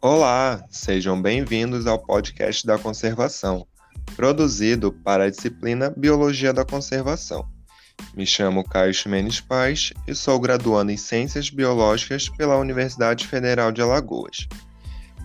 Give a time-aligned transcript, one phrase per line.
[0.00, 3.66] Olá, sejam bem-vindos ao podcast da conservação,
[4.14, 7.44] produzido para a disciplina Biologia da Conservação.
[8.14, 13.82] Me chamo Caio Ximenes Paz e sou graduando em Ciências Biológicas pela Universidade Federal de
[13.82, 14.46] Alagoas.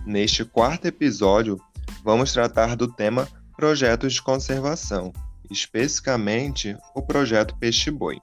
[0.04, 1.56] Neste quarto episódio,
[2.02, 5.12] vamos tratar do tema Projetos de Conservação,
[5.48, 8.18] especificamente o projeto Peixe Boi,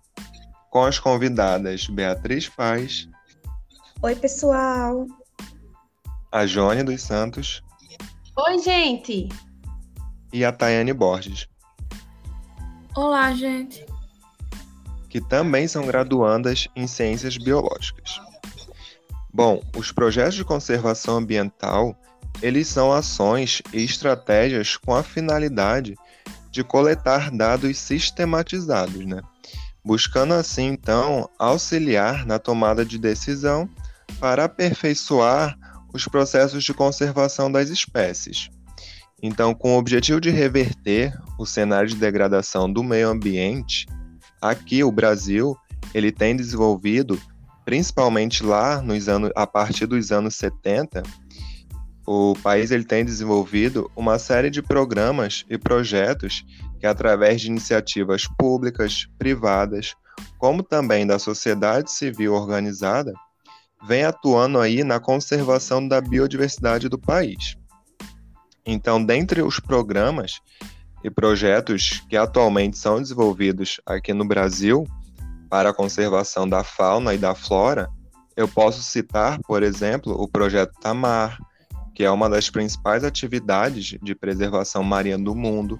[0.69, 3.07] com as convidadas Beatriz Paz.
[4.01, 5.07] Oi, pessoal!
[6.31, 7.61] A Jônia dos Santos.
[8.37, 9.27] Oi, gente!
[10.31, 11.47] E a Tayane Borges.
[12.95, 13.85] Olá, gente!
[15.09, 18.21] Que também são graduandas em Ciências Biológicas.
[19.33, 21.99] Bom, os projetos de conservação ambiental,
[22.41, 25.95] eles são ações e estratégias com a finalidade
[26.49, 29.21] de coletar dados sistematizados, né?
[29.83, 33.69] Buscando assim, então, auxiliar na tomada de decisão
[34.19, 35.57] para aperfeiçoar
[35.93, 38.49] os processos de conservação das espécies.
[39.21, 43.85] Então, com o objetivo de reverter o cenário de degradação do meio ambiente,
[44.41, 45.55] aqui o Brasil
[45.93, 47.21] ele tem desenvolvido,
[47.63, 51.03] principalmente lá nos anos, a partir dos anos 70,
[52.05, 56.43] o país ele tem desenvolvido uma série de programas e projetos
[56.79, 59.93] que, através de iniciativas públicas, privadas,
[60.39, 63.13] como também da sociedade civil organizada,
[63.83, 67.57] vem atuando aí na conservação da biodiversidade do país.
[68.65, 70.39] Então, dentre os programas
[71.03, 74.85] e projetos que atualmente são desenvolvidos aqui no Brasil
[75.49, 77.89] para a conservação da fauna e da flora,
[78.35, 81.37] eu posso citar, por exemplo, o projeto Tamar,
[81.93, 85.79] que é uma das principais atividades de preservação marinha do mundo.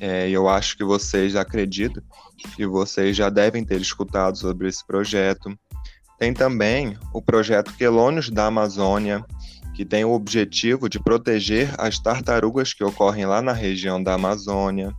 [0.00, 2.02] É, eu acho que vocês acreditam
[2.54, 5.58] que vocês já devem ter escutado sobre esse projeto.
[6.18, 9.24] Tem também o projeto Quelônios da Amazônia,
[9.74, 14.92] que tem o objetivo de proteger as tartarugas que ocorrem lá na região da Amazônia.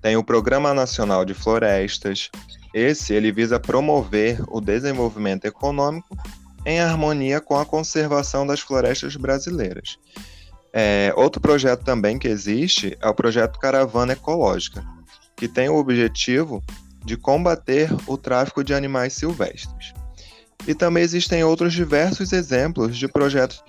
[0.00, 2.28] Tem o Programa Nacional de Florestas.
[2.74, 6.16] Esse ele visa promover o desenvolvimento econômico
[6.66, 9.96] em harmonia com a conservação das florestas brasileiras.
[10.72, 14.84] É, outro projeto também que existe é o projeto Caravana Ecológica,
[15.36, 16.60] que tem o objetivo
[17.04, 19.92] de combater o tráfico de animais silvestres.
[20.66, 23.62] E também existem outros diversos exemplos de projetos.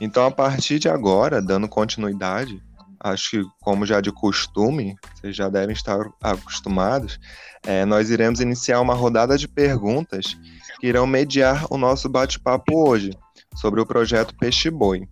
[0.00, 2.60] Então, a partir de agora, dando continuidade,
[2.98, 7.20] acho que, como já de costume, vocês já devem estar acostumados,
[7.64, 10.36] é, nós iremos iniciar uma rodada de perguntas
[10.80, 13.10] que irão mediar o nosso bate-papo hoje
[13.54, 15.08] sobre o projeto Peixe Boi.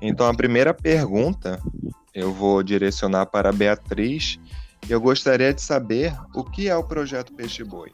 [0.00, 1.60] Então, a primeira pergunta
[2.14, 4.38] eu vou direcionar para a Beatriz.
[4.88, 7.92] Eu gostaria de saber o que é o projeto Peixe Boi.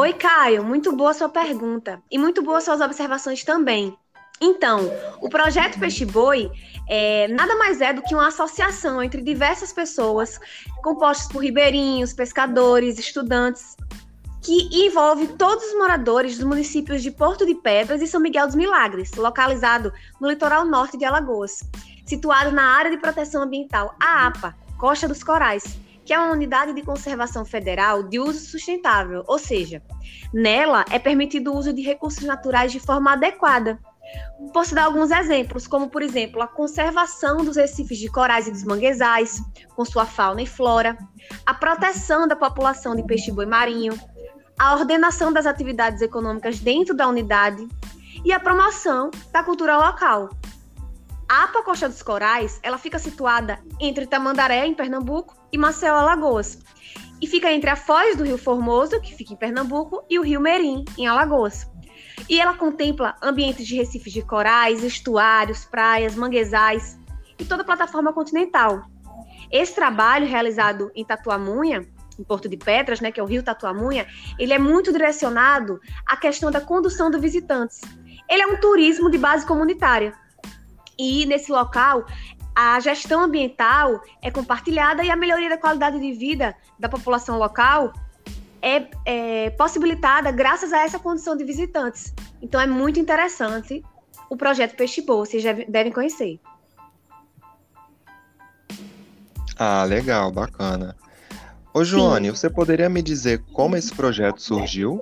[0.00, 3.98] Oi, Caio, muito boa sua pergunta e muito boas suas observações também.
[4.40, 4.88] Então,
[5.20, 6.48] o projeto Peixe Boi
[6.88, 10.38] é, nada mais é do que uma associação entre diversas pessoas,
[10.84, 13.76] compostas por ribeirinhos, pescadores, estudantes,
[14.40, 18.54] que envolve todos os moradores dos municípios de Porto de Pedras e São Miguel dos
[18.54, 21.58] Milagres, localizado no litoral norte de Alagoas,
[22.06, 25.76] situado na área de proteção ambiental AAPA, Costa dos Corais,
[26.08, 29.82] que é uma unidade de conservação federal de uso sustentável, ou seja,
[30.32, 33.78] nela é permitido o uso de recursos naturais de forma adequada.
[34.54, 38.64] Posso dar alguns exemplos, como por exemplo a conservação dos recifes de corais e dos
[38.64, 39.42] manguezais,
[39.76, 40.96] com sua fauna e flora,
[41.44, 43.92] a proteção da população de peixe-boi marinho,
[44.58, 47.68] a ordenação das atividades econômicas dentro da unidade
[48.24, 50.30] e a promoção da cultura local.
[51.28, 56.58] A APA Costa dos Corais, ela fica situada entre Tamandaré, em Pernambuco, e Maceió, Alagoas.
[57.20, 60.40] E fica entre a foz do Rio Formoso, que fica em Pernambuco, e o Rio
[60.40, 61.70] Merim, em Alagoas.
[62.30, 66.98] E ela contempla ambientes de recifes de corais, estuários, praias, manguezais
[67.38, 68.82] e toda a plataforma continental.
[69.50, 71.86] Esse trabalho realizado em Tatuamunha,
[72.18, 74.06] em Porto de Pedras, né, que é o Rio Tatuamunha,
[74.38, 77.80] ele é muito direcionado à questão da condução dos visitantes.
[78.28, 80.14] Ele é um turismo de base comunitária.
[80.98, 82.04] E nesse local
[82.54, 87.92] a gestão ambiental é compartilhada e a melhoria da qualidade de vida da população local
[88.60, 92.12] é, é possibilitada graças a essa condição de visitantes.
[92.42, 93.80] Então é muito interessante
[94.28, 96.40] o projeto Peixe Boa, vocês devem conhecer.
[99.56, 100.96] Ah, legal, bacana.
[101.72, 102.34] Ô, Joane, Sim.
[102.34, 105.00] você poderia me dizer como esse projeto surgiu?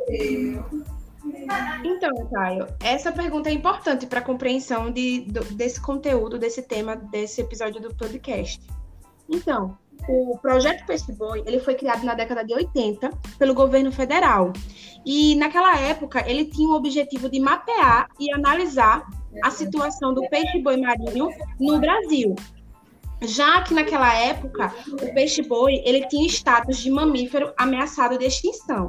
[1.85, 6.97] Então, Caio, essa pergunta é importante para a compreensão de, do, desse conteúdo, desse tema,
[6.97, 8.61] desse episódio do podcast.
[9.29, 9.77] Então,
[10.09, 14.53] o projeto Peixe Boi, ele foi criado na década de 80 pelo governo federal.
[15.05, 19.07] E naquela época ele tinha o objetivo de mapear e analisar
[19.43, 21.29] a situação do peixe boi marinho
[21.59, 22.35] no Brasil.
[23.23, 28.89] Já que naquela época o peixe boi ele tinha status de mamífero ameaçado de extinção.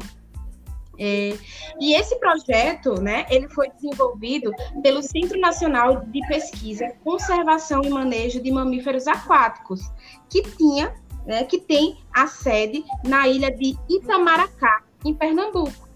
[0.99, 1.37] É,
[1.79, 4.51] e esse projeto, né, ele foi desenvolvido
[4.81, 9.81] pelo Centro Nacional de Pesquisa, Conservação e Manejo de Mamíferos Aquáticos,
[10.29, 10.95] que tinha,
[11.25, 15.87] né, que tem a sede na ilha de Itamaracá, em Pernambuco.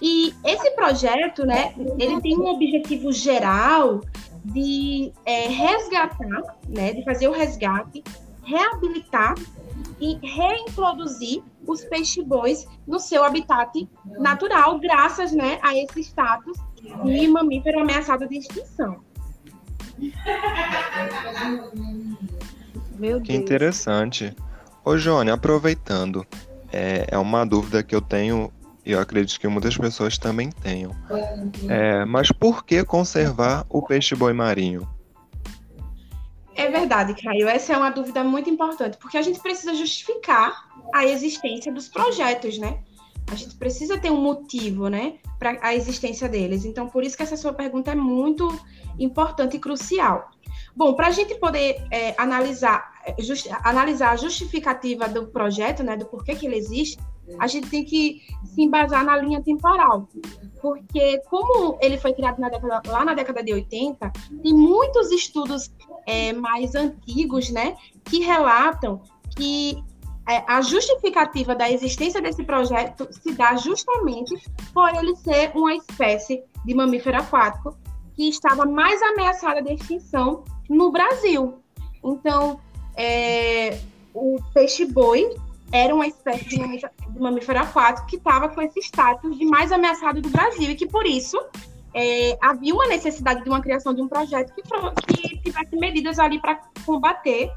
[0.00, 4.00] E esse projeto, né, ele tem um objetivo geral
[4.44, 8.02] de é, resgatar, né, de fazer o resgate,
[8.42, 9.34] reabilitar
[10.04, 16.58] e reintroduzir os peixe-bois no seu habitat natural, graças né, a esse status
[17.04, 19.00] de mamífero ameaçado de extinção.
[22.98, 23.22] Meu Deus.
[23.22, 24.36] Que interessante.
[24.84, 26.26] Ô, Johnny, aproveitando,
[26.70, 28.52] é, é uma dúvida que eu tenho
[28.84, 30.94] e eu acredito que muitas pessoas também tenham.
[31.66, 34.86] É, mas por que conservar o peixe-boi marinho?
[36.54, 37.48] É verdade, Caio.
[37.48, 42.58] Essa é uma dúvida muito importante, porque a gente precisa justificar a existência dos projetos,
[42.58, 42.78] né?
[43.30, 46.64] A gente precisa ter um motivo, né, para a existência deles.
[46.64, 48.48] Então, por isso que essa sua pergunta é muito
[48.98, 50.30] importante e crucial.
[50.76, 56.04] Bom, para a gente poder é, analisar, just, analisar a justificativa do projeto, né, do
[56.04, 56.98] porquê que ele existe,
[57.38, 60.08] a gente tem que se embasar na linha temporal.
[60.60, 64.10] Porque, como ele foi criado na década, lá na década de 80,
[64.42, 65.70] tem muitos estudos
[66.06, 69.02] é, mais antigos, né, que relatam
[69.36, 69.82] que
[70.28, 74.34] é, a justificativa da existência desse projeto se dá justamente
[74.72, 77.76] por ele ser uma espécie de mamífero aquático
[78.14, 81.58] que estava mais ameaçada de extinção no Brasil.
[82.02, 82.58] Então,
[82.96, 83.78] é,
[84.14, 85.36] o peixe-boi
[85.74, 90.30] era uma espécie de mamífero, aquático que estava com esse status de mais ameaçado do
[90.30, 91.36] Brasil e que, por isso,
[91.92, 96.40] é, havia uma necessidade de uma criação de um projeto que, que tivesse medidas ali
[96.40, 97.50] para combater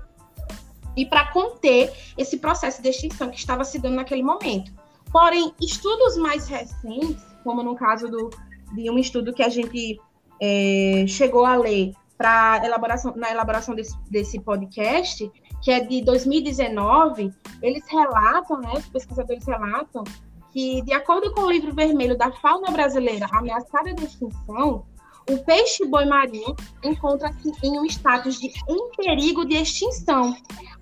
[0.96, 4.74] e para conter esse processo de extinção que estava se dando naquele momento.
[5.12, 8.32] Porém, estudos mais recentes, como no caso do,
[8.74, 10.02] de um estudo que a gente
[10.42, 15.32] é, chegou a ler para elaboração na elaboração desse, desse podcast,
[15.62, 20.04] que é de 2019, eles relatam, né, os pesquisadores relatam
[20.52, 24.86] que, de acordo com o livro vermelho da fauna brasileira ameaçada de extinção,
[25.30, 30.36] o peixe-boi marinho encontra-se em um status de em perigo de extinção,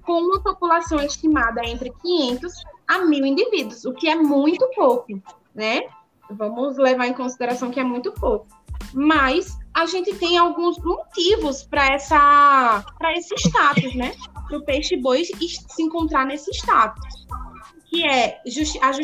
[0.04, 2.54] com uma população estimada entre 500
[2.88, 5.19] a 1.000 indivíduos, o que é muito pouco,
[5.54, 5.81] né?
[6.30, 8.48] Vamos levar em consideração que é muito pouco.
[8.96, 14.16] Mas a gente tem alguns motivos para essa para esse status, né?
[14.48, 17.28] Para o peixe-boi se encontrar nesse status.
[17.96, 18.42] Que é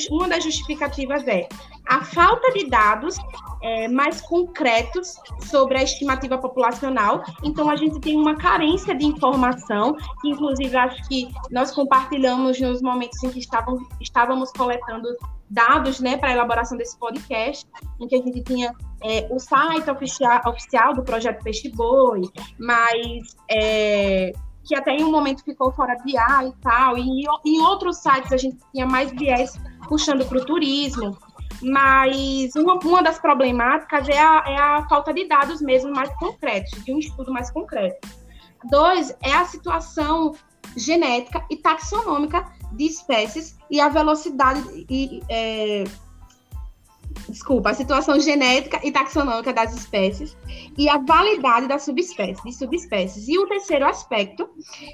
[0.09, 1.47] uma das justificativas é
[1.87, 3.17] a falta de dados
[3.61, 7.23] é, mais concretos sobre a estimativa populacional.
[7.43, 12.81] Então, a gente tem uma carência de informação, que inclusive acho que nós compartilhamos nos
[12.81, 15.07] momentos em que estavam, estávamos coletando
[15.49, 17.65] dados né, para a elaboração desse podcast,
[17.99, 18.73] em que a gente tinha
[19.03, 22.21] é, o site oficial, oficial do projeto Peixe Boi,
[22.57, 24.31] mas é,
[24.63, 28.31] que até em um momento ficou fora de ar e tal, e em outros sites
[28.31, 31.17] a gente tinha mais viés puxando para o turismo.
[31.61, 36.83] Mas uma, uma das problemáticas é a, é a falta de dados mesmo mais concretos,
[36.83, 38.07] de um estudo mais concreto.
[38.69, 40.33] Dois, é a situação
[40.75, 45.83] genética e taxonômica de espécies e a velocidade e, é,
[47.29, 50.37] desculpa, a situação genética e taxonômica das espécies
[50.77, 53.27] e a validade da subespécie, de subespécies.
[53.27, 54.49] E o terceiro aspecto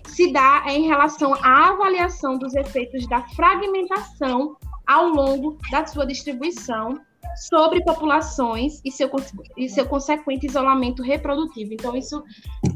[0.07, 4.55] se dá em relação à avaliação dos efeitos da fragmentação
[4.85, 6.99] ao longo da sua distribuição
[7.35, 9.09] sobre populações e seu,
[9.55, 11.73] e seu consequente isolamento reprodutivo.
[11.73, 12.23] Então, isso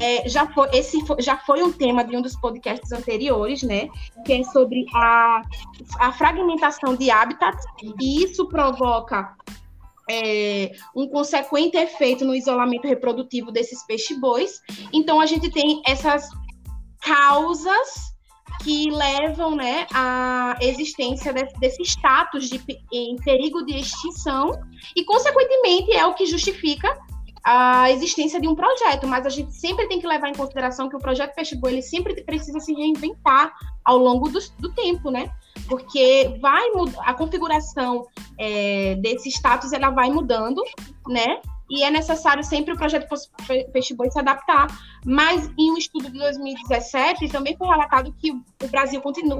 [0.00, 3.88] é, já, foi, esse já foi um tema de um dos podcasts anteriores, né?
[4.24, 5.42] Que é sobre a,
[5.98, 7.64] a fragmentação de hábitats,
[8.00, 9.34] e isso provoca
[10.08, 14.60] é, um consequente efeito no isolamento reprodutivo desses peixe-bois.
[14.92, 16.28] Então, a gente tem essas
[17.00, 18.11] causas
[18.62, 22.60] que levam né, à existência desse, desse status de,
[22.92, 24.60] em perigo de extinção
[24.96, 26.96] e, consequentemente, é o que justifica
[27.44, 30.94] a existência de um projeto, mas a gente sempre tem que levar em consideração que
[30.94, 33.52] o projeto Peixe Boi ele sempre precisa se reinventar
[33.84, 35.28] ao longo do, do tempo, né?
[35.68, 36.62] Porque vai
[37.00, 38.06] a configuração
[38.38, 40.62] é, desse status ela vai mudando,
[41.08, 41.40] né?
[41.72, 43.08] E é necessário sempre o projeto
[43.72, 44.66] Peixe Boi se adaptar.
[45.06, 49.38] Mas em um estudo de 2017 também foi relatado que o Brasil continua,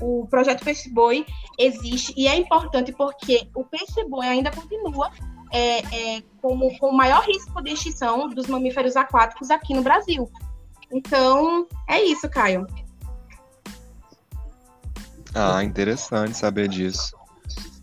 [0.00, 1.26] o, o projeto Peixe Boi
[1.58, 5.10] existe e é importante porque o peixe boi ainda continua
[5.52, 10.30] é, é, como, com o maior risco de extinção dos mamíferos aquáticos aqui no Brasil.
[10.90, 12.66] Então, é isso, Caio.
[15.34, 17.14] Ah, interessante saber disso.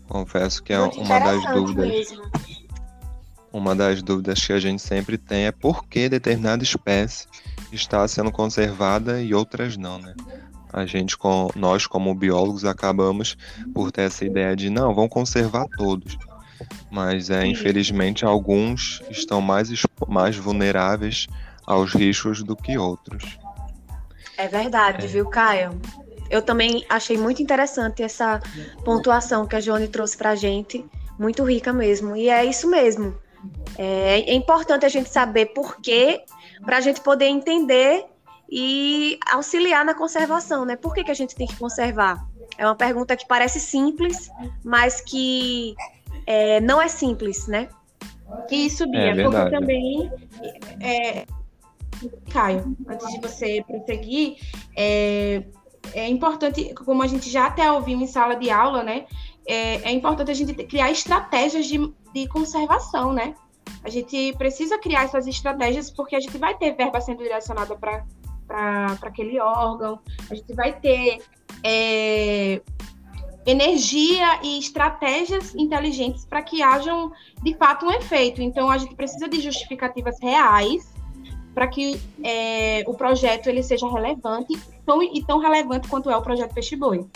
[0.08, 1.88] Confesso que é Muito uma das dúvidas.
[1.88, 2.22] Mesmo.
[3.52, 7.26] Uma das dúvidas que a gente sempre tem é por que determinada espécie
[7.72, 10.14] está sendo conservada e outras não, né?
[10.72, 11.16] A gente,
[11.56, 13.36] nós como biólogos, acabamos
[13.74, 16.16] por ter essa ideia de não, vão conservar todos.
[16.90, 19.68] Mas é, infelizmente alguns estão mais,
[20.06, 21.26] mais vulneráveis
[21.66, 23.38] aos riscos do que outros.
[24.36, 25.08] É verdade, é.
[25.08, 25.80] viu, Caio?
[26.30, 28.40] Eu também achei muito interessante essa
[28.84, 30.84] pontuação que a Joane trouxe para a gente,
[31.18, 32.14] muito rica mesmo.
[32.14, 33.14] E é isso mesmo.
[33.78, 36.22] É, é importante a gente saber por quê,
[36.64, 38.04] para a gente poder entender
[38.50, 40.76] e auxiliar na conservação, né?
[40.76, 42.26] Por que, que a gente tem que conservar?
[42.58, 44.30] É uma pergunta que parece simples,
[44.64, 45.74] mas que
[46.26, 47.68] é, não é simples, né?
[48.50, 50.10] Isso, Bia, é porque também
[50.80, 51.26] é,
[52.32, 54.36] Caio, antes de você prosseguir,
[54.76, 55.42] é,
[55.92, 59.06] é importante, como a gente já até ouviu em sala de aula, né?
[59.46, 61.78] É, é importante a gente criar estratégias de,
[62.14, 63.34] de conservação, né?
[63.82, 68.98] A gente precisa criar essas estratégias porque a gente vai ter verba sendo direcionada para
[69.02, 71.18] aquele órgão, a gente vai ter
[71.64, 72.60] é,
[73.46, 78.42] energia e estratégias inteligentes para que hajam de fato um efeito.
[78.42, 80.92] Então a gente precisa de justificativas reais
[81.54, 86.22] para que é, o projeto ele seja relevante tão, e tão relevante quanto é o
[86.22, 87.06] projeto Peixe Boi.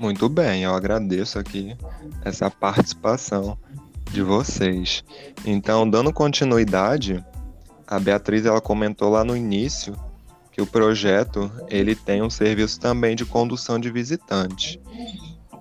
[0.00, 1.76] Muito bem, eu agradeço aqui
[2.24, 3.58] essa participação
[4.10, 5.04] de vocês.
[5.44, 7.22] Então, dando continuidade,
[7.86, 9.94] a Beatriz ela comentou lá no início
[10.50, 14.78] que o projeto ele tem um serviço também de condução de visitantes.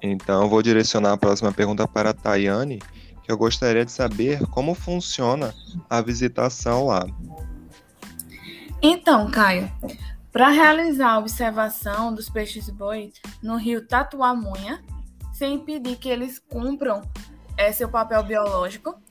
[0.01, 2.79] Então, vou direcionar a próxima pergunta para a Tayane,
[3.27, 5.53] eu gostaria de saber como funciona
[5.89, 7.05] a visitação lá.
[8.81, 9.69] Então, Caio,
[10.31, 14.83] para realizar a observação dos peixes-boi no rio Tatuamunha,
[15.33, 17.01] sem impedir que eles cumpram
[17.57, 19.01] é, seu papel biológico,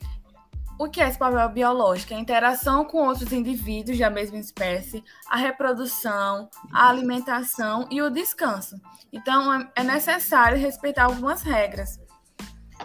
[0.78, 2.14] o que é esse papel biológico?
[2.14, 8.08] É a interação com outros indivíduos da mesma espécie, a reprodução, a alimentação e o
[8.08, 8.80] descanso.
[9.12, 11.98] Então, é, é necessário respeitar algumas regras.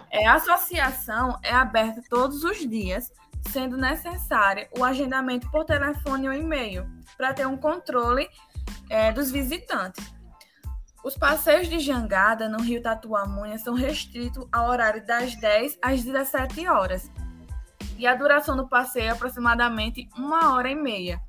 [0.09, 3.11] É, a associação é aberta todos os dias,
[3.49, 8.27] sendo necessário o agendamento por telefone ou e-mail, para ter um controle
[8.89, 10.12] é, dos visitantes.
[11.03, 16.65] Os passeios de jangada no Rio Tatuamunha são restritos ao horário das 10 às 17
[16.67, 17.11] horas.
[17.97, 21.21] E a duração do passeio é aproximadamente uma hora e meia.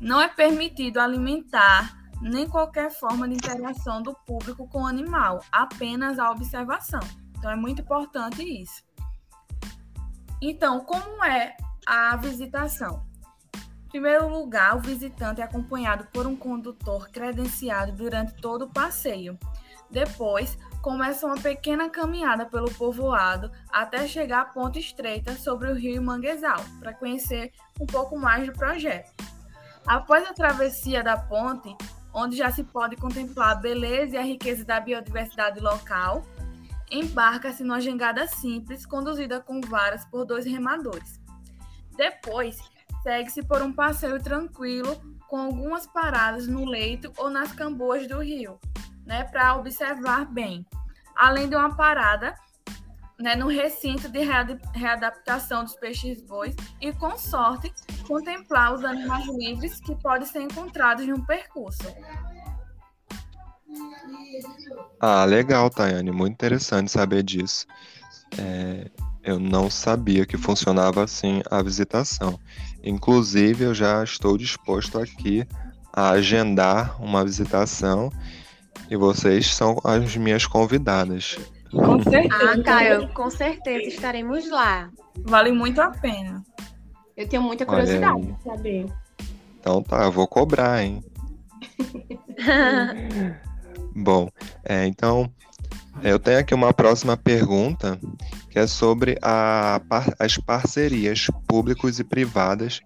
[0.00, 6.18] Não é permitido alimentar nem qualquer forma de interação do público com o animal, apenas
[6.18, 7.00] a observação.
[7.38, 8.82] Então é muito importante isso.
[10.42, 13.06] Então, como é a visitação?
[13.90, 19.36] Primeiro lugar, o visitante é acompanhado por um condutor credenciado durante todo o passeio.
[19.90, 26.00] Depois, começa uma pequena caminhada pelo povoado até chegar à ponte estreita sobre o rio
[26.00, 29.12] Manguezal, para conhecer um pouco mais do projeto.
[29.84, 31.76] Após a travessia da ponte,
[32.14, 36.24] onde já se pode contemplar a beleza e a riqueza da biodiversidade local,
[36.88, 41.20] embarca-se numa jangada simples, conduzida com varas por dois remadores.
[41.96, 42.56] Depois,
[43.02, 48.58] segue-se por um passeio tranquilo, com algumas paradas no leito ou nas camboas do rio,
[49.06, 50.66] né, para observar bem.
[51.14, 52.34] Além de uma parada
[53.20, 54.20] né, no recinto de
[54.74, 57.72] readaptação dos peixes-bois e, com sorte,
[58.06, 61.84] contemplar os animais livres que podem ser encontrados no percurso.
[64.98, 66.10] Ah, legal, Tayane.
[66.10, 67.66] Muito interessante saber disso.
[68.38, 68.90] É,
[69.22, 72.38] eu não sabia que funcionava assim a visitação.
[72.82, 75.46] Inclusive, eu já estou disposto aqui
[75.92, 78.10] a agendar uma visitação
[78.90, 81.38] e vocês são as minhas convidadas.
[81.70, 82.52] Com certeza.
[82.52, 84.90] Ah, Caio, com certeza estaremos lá.
[85.24, 86.42] Vale muito a pena.
[87.16, 88.86] Eu tenho muita curiosidade de saber.
[89.60, 91.04] Então tá, eu vou cobrar, hein?
[93.94, 94.28] Bom,
[94.64, 95.30] é, então
[96.02, 97.98] eu tenho aqui uma próxima pergunta
[98.48, 99.80] que é sobre a,
[100.18, 102.80] as parcerias públicos e privadas.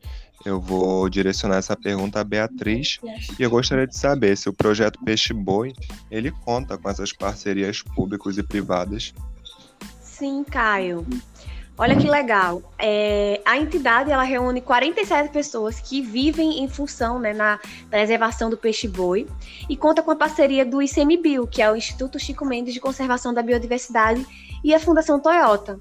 [0.44, 2.98] Eu vou direcionar essa pergunta a Beatriz
[3.38, 5.72] e eu gostaria de saber se o projeto Peixe Boi
[6.10, 9.14] ele conta com essas parcerias públicos e privadas.
[10.02, 11.06] Sim, Caio.
[11.76, 12.62] Olha que legal.
[12.78, 17.58] É, a entidade ela reúne 47 pessoas que vivem em função né, na
[17.90, 19.26] preservação do peixe-boi
[19.68, 23.34] e conta com a parceria do ICMBio, que é o Instituto Chico Mendes de Conservação
[23.34, 24.24] da Biodiversidade,
[24.62, 25.80] e a Fundação Toyota.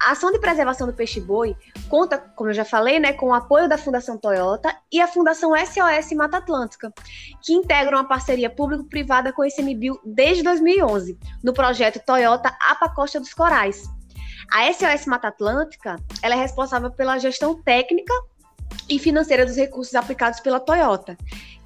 [0.00, 1.56] A ação de preservação do peixe-boi
[1.88, 5.54] conta, como eu já falei, né, com o apoio da Fundação Toyota e a Fundação
[5.56, 6.92] SOS Mata Atlântica,
[7.42, 13.18] que integram uma parceria público-privada com o ICMBio desde 2011, no projeto Toyota Apa Costa
[13.18, 13.82] dos Corais
[14.50, 18.12] a SOS Mata Atlântica ela é responsável pela gestão técnica
[18.88, 21.16] e financeira dos recursos aplicados pela Toyota,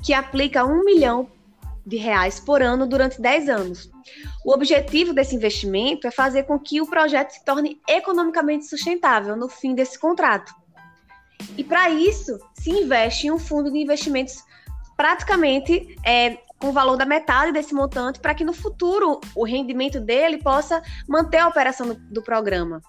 [0.02, 1.28] que aplica um milhão
[1.87, 3.90] de reais por ano durante 10 anos.
[4.45, 9.49] O objetivo desse investimento é fazer com que o projeto se torne economicamente sustentável no
[9.49, 10.52] fim desse contrato.
[11.56, 14.42] E para isso, se investe em um fundo de investimentos
[14.97, 20.00] praticamente é, com o valor da metade desse montante para que no futuro o rendimento
[20.00, 22.80] dele possa manter a operação do, do, programa.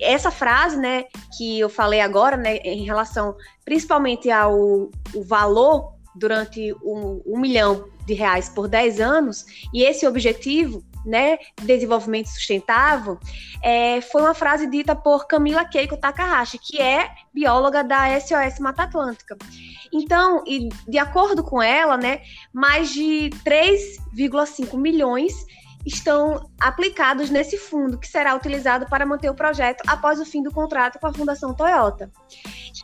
[0.00, 1.04] Essa frase, né,
[1.36, 4.90] que eu falei agora, né, em relação principalmente ao
[5.26, 12.26] valor durante um, um milhão de reais por 10 anos, e esse objetivo né, desenvolvimento
[12.26, 13.18] sustentável,
[13.62, 18.82] é, foi uma frase dita por Camila Keiko Takahashi, que é bióloga da SOS Mata
[18.82, 19.36] Atlântica.
[19.92, 22.20] Então, e de acordo com ela, né,
[22.52, 25.32] mais de 3,5 milhões
[25.86, 30.50] estão aplicados nesse fundo, que será utilizado para manter o projeto após o fim do
[30.50, 32.10] contrato com a Fundação Toyota.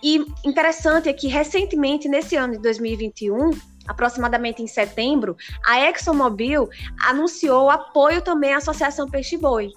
[0.00, 3.50] E interessante é que, recentemente, nesse ano de 2021,
[3.88, 5.36] aproximadamente em setembro,
[5.66, 6.68] a ExxonMobil
[7.06, 9.70] anunciou apoio também à Associação Peixe Boi,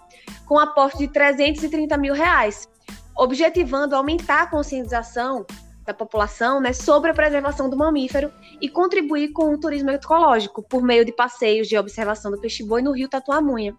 [0.45, 2.67] com aporte de 330 mil reais,
[3.15, 5.45] objetivando aumentar a conscientização
[5.85, 10.81] da população né, sobre a preservação do mamífero e contribuir com o turismo ecológico por
[10.81, 13.75] meio de passeios de observação do peixe-boi no rio Tatuamunha.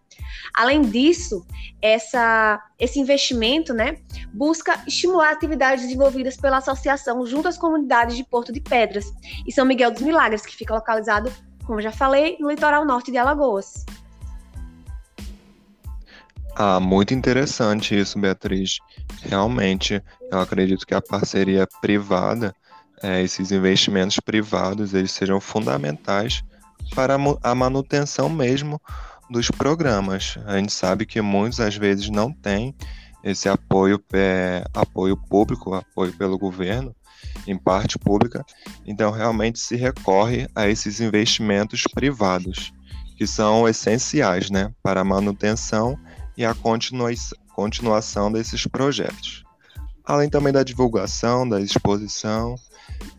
[0.54, 1.44] Além disso,
[1.82, 3.98] essa, esse investimento né,
[4.32, 9.12] busca estimular atividades desenvolvidas pela associação junto às comunidades de Porto de Pedras
[9.46, 11.32] e São Miguel dos Milagres, que fica localizado,
[11.66, 13.84] como já falei, no litoral norte de Alagoas.
[16.58, 18.78] Ah, muito interessante isso, Beatriz.
[19.20, 22.54] Realmente, eu acredito que a parceria privada,
[23.02, 26.42] é, esses investimentos privados, eles sejam fundamentais
[26.94, 28.80] para a manutenção mesmo
[29.28, 30.38] dos programas.
[30.46, 32.74] A gente sabe que muitos às vezes não têm
[33.22, 36.96] esse apoio, é, apoio público, apoio pelo governo,
[37.46, 38.42] em parte pública,
[38.86, 42.72] então realmente se recorre a esses investimentos privados,
[43.18, 45.98] que são essenciais né, para a manutenção
[46.36, 46.54] e a
[47.54, 49.44] continuação desses projetos.
[50.04, 52.54] Além também da divulgação, da exposição,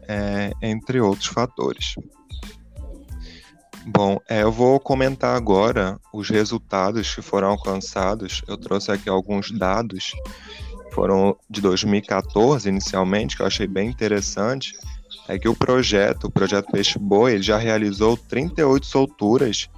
[0.08, 1.96] é, entre outros fatores.
[3.86, 8.42] Bom, é, eu vou comentar agora os resultados que foram alcançados.
[8.48, 10.12] Eu trouxe aqui alguns dados,
[10.92, 14.74] foram de 2014 inicialmente, que eu achei bem interessante.
[15.28, 19.70] É que o projeto, o projeto Peixe Boi, ele já realizou 38 solturas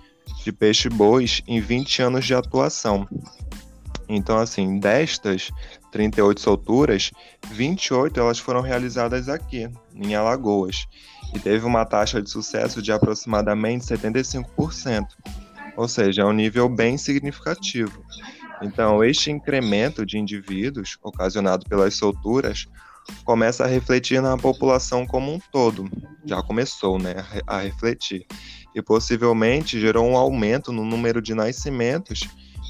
[0.43, 3.07] de peixe-bois em 20 anos de atuação.
[4.07, 5.51] Então, assim, destas
[5.91, 7.11] 38 solturas,
[7.51, 10.87] 28 elas foram realizadas aqui, em Alagoas,
[11.33, 15.05] e teve uma taxa de sucesso de aproximadamente 75%,
[15.77, 18.03] ou seja, é um nível bem significativo.
[18.61, 22.67] Então, este incremento de indivíduos ocasionado pelas solturas
[23.23, 25.89] começa a refletir na população como um todo.
[26.25, 27.15] Já começou, né,
[27.47, 28.25] a refletir
[28.75, 32.27] e possivelmente gerou um aumento no número de nascimentos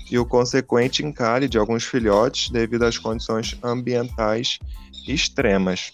[0.09, 4.59] e o consequente encalhe de alguns filhotes devido às condições ambientais
[5.07, 5.93] extremas.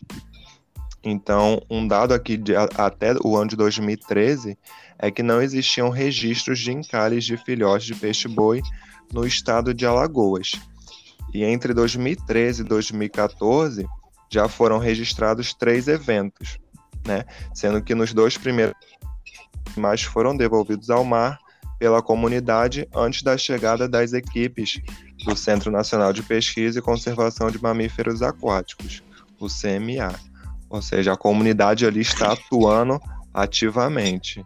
[1.04, 4.58] Então, um dado aqui de, até o ano de 2013
[4.98, 8.62] é que não existiam registros de encalhes de filhotes de peixe-boi
[9.14, 10.54] no estado de Alagoas.
[11.34, 13.86] E entre 2013 e 2014
[14.32, 16.58] já foram registrados três eventos,
[17.06, 17.24] né?
[17.54, 18.76] sendo que nos dois primeiros
[19.76, 21.40] mas foram devolvidos ao mar
[21.78, 24.82] pela comunidade antes da chegada das equipes
[25.26, 29.04] do Centro Nacional de Pesquisa e Conservação de Mamíferos Aquáticos,
[29.40, 30.14] o CMA.
[30.70, 33.00] Ou seja, a comunidade ali está atuando
[33.34, 34.44] ativamente.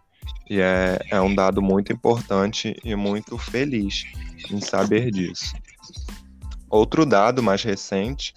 [0.48, 4.04] E é, é um dado muito importante e muito feliz
[4.50, 5.54] em saber disso.
[6.68, 8.34] Outro dado mais recente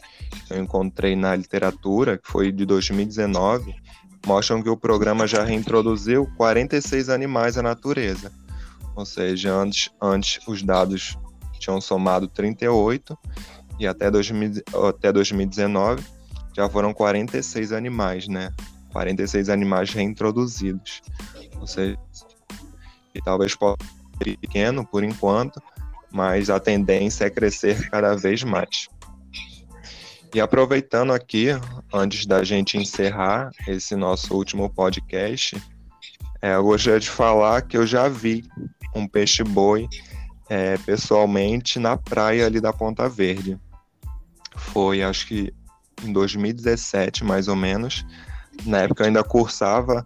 [0.47, 3.75] que eu encontrei na literatura, que foi de 2019,
[4.25, 8.31] mostram que o programa já reintroduziu 46 animais à natureza.
[8.95, 11.17] Ou seja, antes, antes os dados
[11.59, 13.17] tinham somado 38
[13.79, 16.03] e até, 2000, até 2019
[16.55, 18.51] já foram 46 animais, né?
[18.91, 21.01] 46 animais reintroduzidos.
[21.59, 21.97] Ou seja,
[23.15, 23.77] e talvez possa
[24.23, 25.61] ser pequeno por enquanto,
[26.11, 28.87] mas a tendência é crescer cada vez mais.
[30.33, 31.49] E aproveitando aqui,
[31.93, 35.55] antes da gente encerrar esse nosso último podcast,
[36.41, 38.43] é, eu gostaria de falar que eu já vi
[38.95, 39.87] um peixe-boi
[40.49, 43.59] é, pessoalmente na praia ali da Ponta Verde.
[44.55, 45.53] Foi, acho que
[46.03, 48.03] em 2017, mais ou menos.
[48.65, 50.03] Na época eu ainda cursava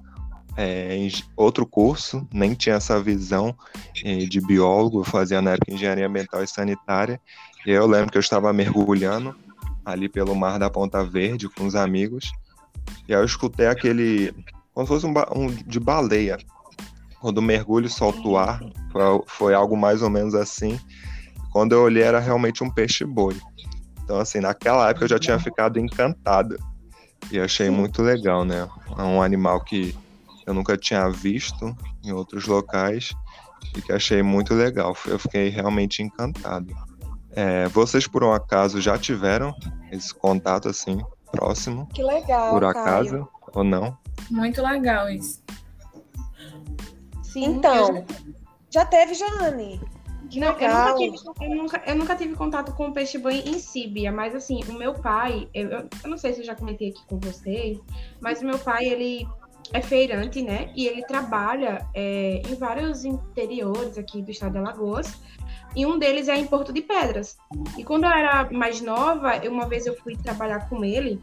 [0.57, 3.55] é, em outro curso, nem tinha essa visão
[4.03, 7.17] é, de biólogo, eu fazia na época engenharia ambiental e sanitária.
[7.65, 9.33] E eu lembro que eu estava mergulhando
[9.87, 12.29] ali pelo mar da Ponta Verde com os amigos.
[13.07, 14.33] E aí eu escutei aquele.
[14.73, 16.37] como se fosse um, um de baleia.
[17.21, 18.59] Quando o mergulho solta o ar,
[18.91, 20.79] foi, foi algo mais ou menos assim.
[21.51, 23.35] Quando eu olhei, era realmente um peixe-boi.
[24.03, 26.57] Então, assim, naquela época eu já tinha ficado encantado.
[27.31, 28.67] E achei muito legal, né?
[28.97, 29.95] É um animal que
[30.45, 33.13] eu nunca tinha visto em outros locais
[33.75, 34.95] e que achei muito legal.
[35.05, 36.75] Eu fiquei realmente encantado.
[37.39, 39.53] É, vocês, por um acaso, já tiveram
[39.91, 40.99] esse contato assim,
[41.31, 41.87] próximo?
[41.93, 42.51] Que legal.
[42.51, 43.29] Por acaso Caio.
[43.53, 43.95] ou não?
[44.31, 45.43] Muito legal isso.
[47.21, 48.03] Sim, então,
[48.71, 49.79] já teve, Jane.
[50.35, 54.11] Não, eu nunca, tive, eu, nunca, eu nunca tive contato com o peixe-boi em Síbia,
[54.11, 57.19] mas assim, o meu pai, eu, eu, não sei se eu já comentei aqui com
[57.19, 57.79] vocês,
[58.19, 59.27] mas o meu pai, ele
[59.73, 60.71] é feirante, né?
[60.75, 65.13] E ele trabalha é, em vários interiores aqui do estado de Alagoas
[65.75, 67.37] e um deles é em Porto de Pedras.
[67.77, 71.21] E quando eu era mais nova, eu, uma vez eu fui trabalhar com ele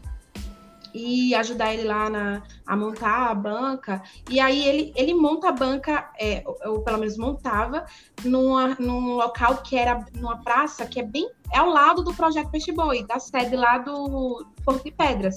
[0.95, 4.01] e ajudar ele lá na, a montar a banca.
[4.29, 7.85] E aí ele, ele monta a banca, é, ou, pelo menos montava,
[8.23, 12.49] numa, num local que era numa praça que é bem é ao lado do projeto
[12.49, 15.35] Peixe Boi, da sede lá do Porto de Pedras.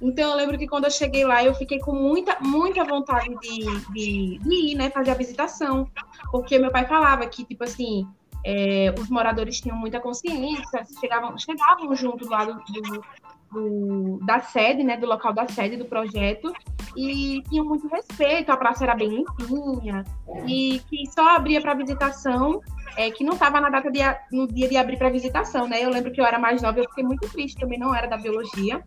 [0.00, 3.80] Então eu lembro que quando eu cheguei lá, eu fiquei com muita, muita vontade de,
[3.92, 5.90] de, de ir, né, fazer a visitação.
[6.30, 8.06] Porque meu pai falava que, tipo assim,
[8.44, 13.04] é, os moradores tinham muita consciência, chegavam, chegavam junto do lado do,
[13.52, 16.52] do, da sede, né, do local da sede do projeto,
[16.96, 20.04] e tinham muito respeito, a praça era bem limpinha,
[20.46, 22.60] e que só abria para visitação,
[22.96, 24.00] é, que não estava na data de,
[24.32, 25.84] no dia de abrir para visitação, né?
[25.84, 28.16] Eu lembro que eu era mais nova, eu fiquei muito triste, também não era da
[28.16, 28.82] biologia,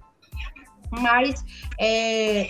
[0.92, 1.46] mas
[1.80, 2.50] é,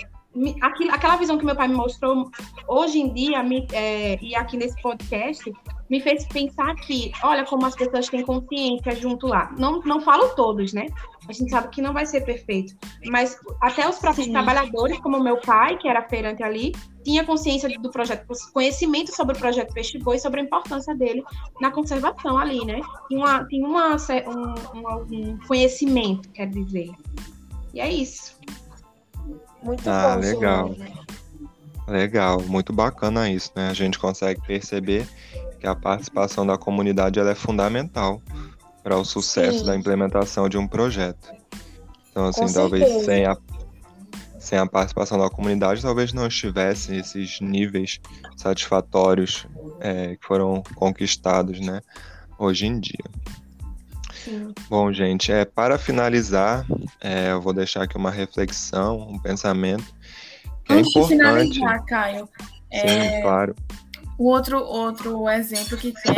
[0.60, 2.30] aquilo, aquela visão que meu pai me mostrou
[2.66, 5.52] hoje em dia, me, é, e aqui nesse podcast,
[5.90, 9.54] me fez pensar que, olha como as pessoas têm consciência junto lá.
[9.58, 10.86] Não, não falo todos, né?
[11.28, 12.74] A gente sabe que não vai ser perfeito.
[13.06, 14.32] Mas até os próprios Sim.
[14.32, 16.72] trabalhadores, como meu pai, que era feirante ali,
[17.04, 21.22] tinha consciência do projeto, conhecimento sobre o projeto Peixe Boi, sobre a importância dele
[21.60, 22.80] na conservação ali, né?
[23.08, 26.90] Tinha, uma, tinha uma, um, um conhecimento, quer dizer.
[27.74, 28.38] E é isso.
[29.62, 30.76] Muito ah, bom, legal.
[31.86, 33.68] Legal, muito bacana isso, né?
[33.68, 35.06] A gente consegue perceber
[35.58, 38.20] que a participação da comunidade ela é fundamental
[38.82, 39.66] para o sucesso Sim.
[39.66, 41.30] da implementação de um projeto.
[42.10, 43.36] Então, assim, Com talvez sem a,
[44.38, 48.00] sem a participação da comunidade, talvez não estivessem esses níveis
[48.36, 49.46] satisfatórios
[49.80, 51.80] é, que foram conquistados, né,
[52.38, 53.04] hoje em dia.
[54.24, 54.52] Sim.
[54.68, 56.64] Bom, gente, é, para finalizar,
[57.00, 59.94] é, eu vou deixar aqui uma reflexão, um pensamento.
[60.64, 61.48] Que é Antes é importante.
[61.48, 62.28] de finalizar, Caio,
[62.70, 63.20] Sim, é...
[63.22, 63.54] claro.
[64.18, 66.14] O outro, outro exemplo que tem,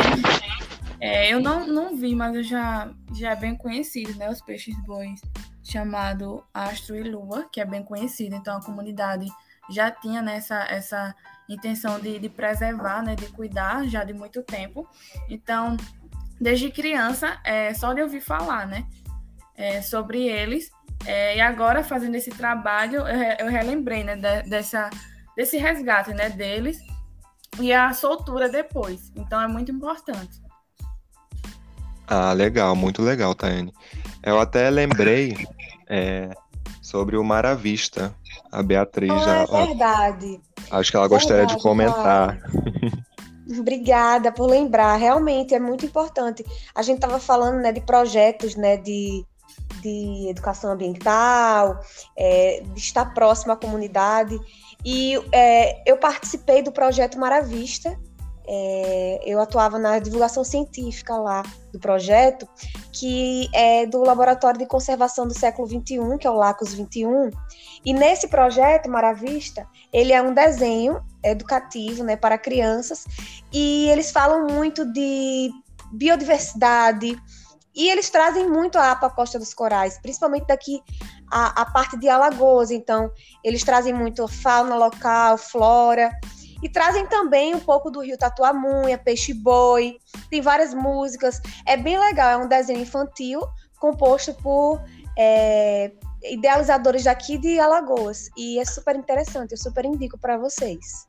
[0.99, 4.29] é, eu não, não vi, mas eu já, já é bem conhecido, né?
[4.29, 5.19] Os peixes bois,
[5.63, 8.35] chamado Astro e Lua, que é bem conhecido.
[8.35, 9.27] Então a comunidade
[9.69, 11.15] já tinha nessa né, essa
[11.49, 13.15] intenção de, de preservar, né?
[13.15, 14.87] De cuidar já de muito tempo.
[15.29, 15.77] Então,
[16.39, 18.85] desde criança, é, só de ouvir falar, né?
[19.55, 20.69] É, sobre eles.
[21.05, 24.15] É, e agora, fazendo esse trabalho, eu, eu relembrei, né?
[24.15, 24.89] De, dessa,
[25.35, 26.29] desse resgate, né?
[26.29, 26.77] Deles
[27.59, 29.11] e a soltura depois.
[29.15, 30.41] Então é muito importante.
[32.07, 33.73] Ah, legal, muito legal, Tayane.
[34.21, 35.35] Eu até lembrei
[35.87, 36.29] é,
[36.81, 38.13] sobre o Maravista.
[38.51, 39.41] A Beatriz ah, já.
[39.41, 40.39] É verdade.
[40.71, 42.37] acho que ela gostaria de comentar.
[43.47, 44.95] Obrigada por lembrar.
[44.95, 46.43] Realmente é muito importante.
[46.73, 49.23] A gente estava falando né, de projetos né, de,
[49.81, 51.79] de educação ambiental,
[52.17, 54.39] é, de estar próximo à comunidade.
[54.83, 57.97] E é, eu participei do projeto Maravista.
[58.47, 61.41] É, eu atuava na divulgação científica lá
[61.73, 62.47] do projeto,
[62.91, 67.31] que é do Laboratório de Conservação do Século XXI, que é o LACOS 21.
[67.83, 73.05] E nesse projeto Maravista, ele é um desenho educativo né, para crianças,
[73.51, 75.49] e eles falam muito de
[75.91, 77.17] biodiversidade,
[77.75, 80.81] e eles trazem muito a APA Costa dos Corais, principalmente daqui
[81.29, 82.71] a, a parte de Alagoas.
[82.71, 83.11] Então,
[83.43, 86.09] eles trazem muito fauna local, flora.
[86.63, 89.97] E trazem também um pouco do Rio Tatuamunha, Peixe Boi,
[90.29, 91.41] tem várias músicas.
[91.65, 93.41] É bem legal, é um desenho infantil
[93.77, 94.81] composto por
[95.17, 95.91] é,
[96.23, 98.29] idealizadores daqui de Alagoas.
[98.37, 101.07] E é super interessante, eu super indico para vocês.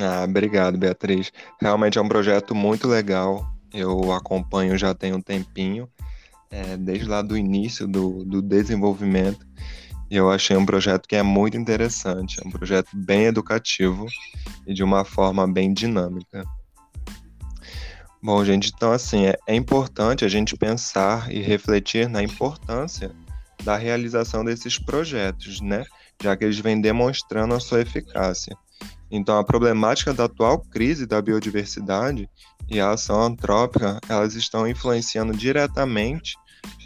[0.00, 1.32] Ah, obrigado, Beatriz.
[1.60, 3.46] Realmente é um projeto muito legal.
[3.72, 5.88] Eu acompanho já tem um tempinho,
[6.50, 9.46] é, desde lá do início do, do desenvolvimento.
[10.10, 12.40] E eu achei um projeto que é muito interessante.
[12.42, 14.06] É um projeto bem educativo
[14.66, 16.44] e de uma forma bem dinâmica.
[18.22, 23.14] Bom, gente, então assim, é, é importante a gente pensar e refletir na importância
[23.62, 25.84] da realização desses projetos, né?
[26.22, 28.56] Já que eles vêm demonstrando a sua eficácia.
[29.10, 32.28] Então, a problemática da atual crise da biodiversidade
[32.68, 36.36] e a ação antrópica, elas estão influenciando diretamente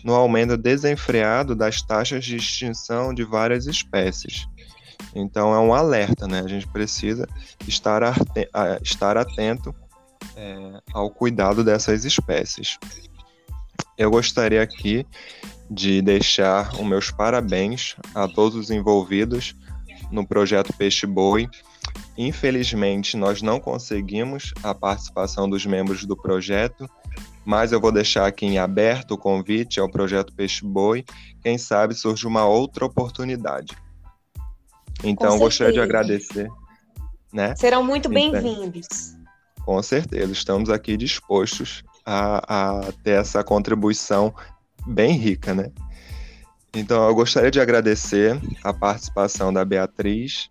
[0.05, 4.47] no aumento desenfreado das taxas de extinção de várias espécies.
[5.15, 6.41] Então, é um alerta, né?
[6.41, 7.27] A gente precisa
[7.67, 8.03] estar,
[8.81, 9.75] estar atento
[10.37, 12.79] é, ao cuidado dessas espécies.
[13.99, 15.07] Eu gostaria aqui
[15.71, 19.55] de deixar os meus parabéns a todos os envolvidos
[20.11, 21.49] no projeto Peixe Boi
[22.17, 26.89] Infelizmente, nós não conseguimos a participação dos membros do projeto,
[27.45, 31.05] mas eu vou deixar aqui em aberto o convite ao projeto Peixe Boi.
[31.43, 33.77] Quem sabe surge uma outra oportunidade.
[35.03, 36.49] Então, gostaria de agradecer.
[37.33, 37.55] Né?
[37.57, 39.17] Serão muito então, bem-vindos.
[39.65, 44.35] Com certeza, estamos aqui dispostos a, a ter essa contribuição
[44.87, 45.71] bem rica, né?
[46.75, 50.49] Então, eu gostaria de agradecer a participação da Beatriz,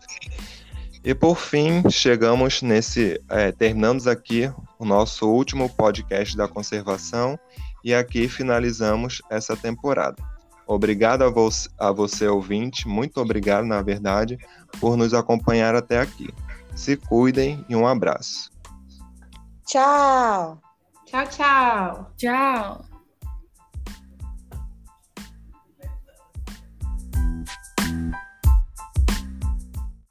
[1.07, 3.17] E por fim, chegamos nesse.
[3.29, 7.39] É, terminamos aqui o nosso último podcast da conservação
[7.81, 10.21] e aqui finalizamos essa temporada.
[10.67, 11.47] Obrigado a, vo
[11.79, 14.37] a você, ouvinte, muito obrigado, na verdade,
[14.81, 16.27] por nos acompanhar até aqui.
[16.75, 18.51] Se cuidem e um abraço.
[19.65, 20.59] Tchau.
[21.05, 22.11] Tchau, tchau.
[22.17, 22.86] Tchau.